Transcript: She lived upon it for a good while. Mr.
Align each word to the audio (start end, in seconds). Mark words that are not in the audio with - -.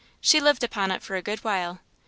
She 0.19 0.41
lived 0.41 0.63
upon 0.63 0.89
it 0.89 1.03
for 1.03 1.15
a 1.15 1.21
good 1.21 1.43
while. 1.43 1.75
Mr. 1.75 1.79